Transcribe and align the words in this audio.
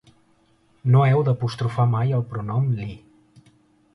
No 0.95 1.03
heu 1.07 1.21
d'apostrofar 1.27 1.85
mai 1.93 2.15
el 2.21 2.25
pronom 2.33 2.67
li. 2.79 2.89